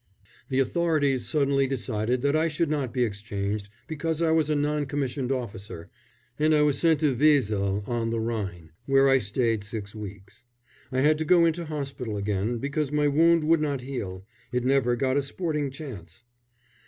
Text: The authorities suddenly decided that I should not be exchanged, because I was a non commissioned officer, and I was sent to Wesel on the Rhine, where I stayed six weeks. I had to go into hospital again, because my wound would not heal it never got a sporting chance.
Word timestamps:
The 0.49 0.57
authorities 0.57 1.27
suddenly 1.29 1.67
decided 1.67 2.23
that 2.23 2.35
I 2.35 2.47
should 2.47 2.71
not 2.71 2.91
be 2.91 3.03
exchanged, 3.03 3.69
because 3.87 4.19
I 4.19 4.31
was 4.31 4.49
a 4.49 4.55
non 4.55 4.87
commissioned 4.87 5.31
officer, 5.31 5.91
and 6.39 6.55
I 6.55 6.63
was 6.63 6.79
sent 6.79 7.01
to 7.01 7.15
Wesel 7.15 7.83
on 7.85 8.09
the 8.09 8.19
Rhine, 8.19 8.71
where 8.87 9.07
I 9.07 9.19
stayed 9.19 9.63
six 9.63 9.93
weeks. 9.93 10.43
I 10.91 11.01
had 11.01 11.19
to 11.19 11.23
go 11.25 11.45
into 11.45 11.65
hospital 11.65 12.17
again, 12.17 12.57
because 12.57 12.91
my 12.91 13.07
wound 13.07 13.43
would 13.43 13.61
not 13.61 13.81
heal 13.81 14.25
it 14.51 14.65
never 14.65 14.95
got 14.95 15.17
a 15.17 15.21
sporting 15.21 15.69
chance. 15.69 16.23